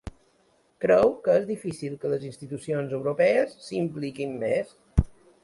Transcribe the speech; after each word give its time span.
Creu 0.85 1.11
que 1.27 1.35
és 1.41 1.45
difícil 1.49 1.99
que 2.05 2.11
les 2.13 2.25
institucions 2.31 2.97
europees 3.01 3.55
s’hi 3.67 3.79
impliquin 3.83 4.35
més. 4.47 4.75